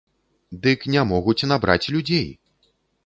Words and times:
Дык 0.63 0.87
не 0.95 1.03
могуць 1.11 1.47
набраць 1.51 1.91
людзей! 1.97 2.27